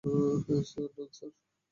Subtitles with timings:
[0.03, 1.31] ডান, sir.